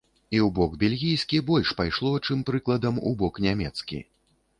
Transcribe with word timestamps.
І 0.35 0.37
ў 0.43 0.45
бок 0.59 0.71
бельгійскі 0.83 1.41
больш 1.49 1.73
пайшло, 1.81 2.13
чым, 2.25 2.41
прыкладам, 2.47 2.97
у 3.11 3.13
бок 3.21 3.39
нямецкі. 3.47 4.01